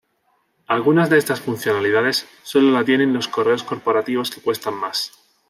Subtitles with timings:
[0.65, 5.11] Algunas de estas funcionalidades solo la tienen los correos corporativos que cuestan mas.